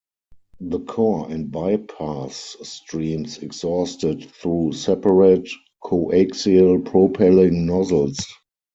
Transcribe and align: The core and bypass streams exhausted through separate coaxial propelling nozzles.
The 0.61 0.79
core 0.79 1.29
and 1.29 1.51
bypass 1.51 2.57
streams 2.63 3.37
exhausted 3.37 4.23
through 4.31 4.71
separate 4.73 5.47
coaxial 5.83 6.83
propelling 6.83 7.67
nozzles. 7.67 8.17